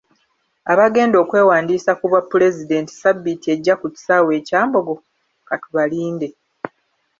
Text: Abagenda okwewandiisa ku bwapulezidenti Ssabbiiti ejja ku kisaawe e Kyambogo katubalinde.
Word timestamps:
Abagenda 0.71 1.15
okwewandiisa 1.23 1.91
ku 1.99 2.05
bwapulezidenti 2.11 2.91
Ssabbiiti 2.95 3.47
ejja 3.55 3.73
ku 3.79 3.87
kisaawe 3.95 4.31
e 4.39 4.41
Kyambogo 4.47 4.95
katubalinde. 5.47 6.27